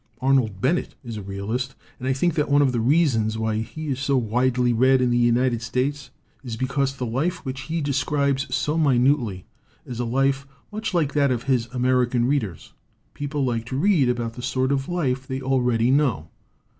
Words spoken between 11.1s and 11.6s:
that of